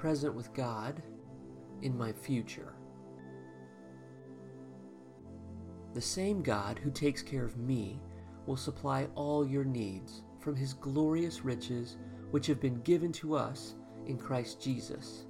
[0.00, 1.02] present with God
[1.82, 2.72] in my future.
[5.92, 8.00] The same God who takes care of me
[8.46, 11.98] will supply all your needs from his glorious riches
[12.30, 13.74] which have been given to us
[14.06, 15.26] in Christ Jesus.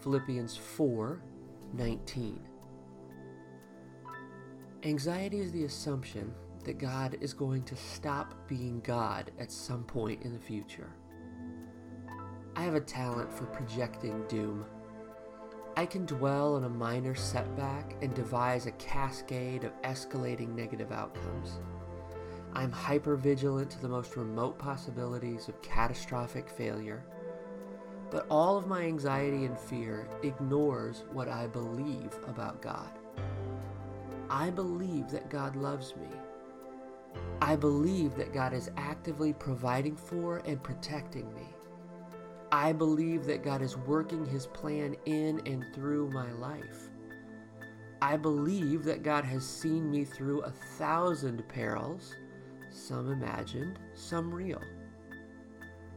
[0.00, 1.22] Philippians 4
[1.74, 2.40] 19.
[4.84, 6.32] Anxiety is the assumption
[6.64, 10.94] that God is going to stop being God at some point in the future.
[12.62, 14.64] I have a talent for projecting doom.
[15.76, 21.58] I can dwell on a minor setback and devise a cascade of escalating negative outcomes.
[22.52, 27.04] I'm hyper vigilant to the most remote possibilities of catastrophic failure.
[28.12, 32.92] But all of my anxiety and fear ignores what I believe about God.
[34.30, 36.06] I believe that God loves me.
[37.40, 41.48] I believe that God is actively providing for and protecting me.
[42.52, 46.90] I believe that God is working His plan in and through my life.
[48.02, 52.16] I believe that God has seen me through a thousand perils
[52.68, 54.62] some imagined, some real.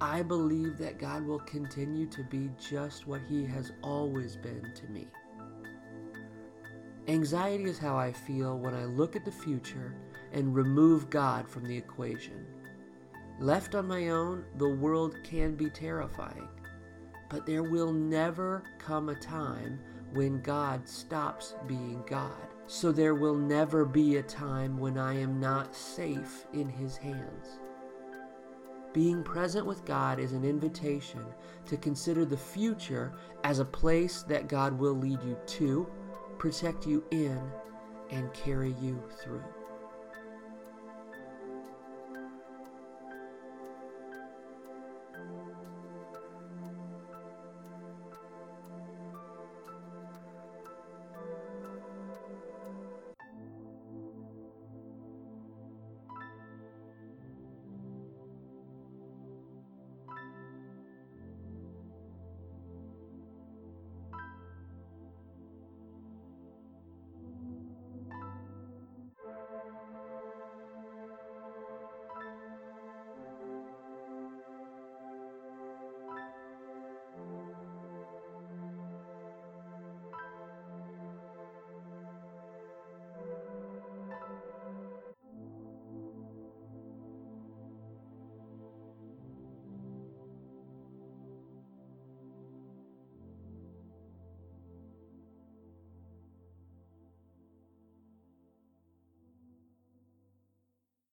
[0.02, 4.88] I believe that God will continue to be just what He has always been to
[4.88, 5.08] me.
[7.08, 9.96] Anxiety is how I feel when I look at the future
[10.32, 12.46] and remove God from the equation.
[13.40, 16.48] Left on my own, the world can be terrifying,
[17.30, 19.80] but there will never come a time
[20.14, 22.48] when God stops being God.
[22.68, 27.60] So there will never be a time when I am not safe in His hands.
[28.94, 31.26] Being present with God is an invitation
[31.66, 33.12] to consider the future
[33.44, 35.92] as a place that God will lead you to,
[36.38, 37.42] protect you in,
[38.12, 39.44] and carry you through.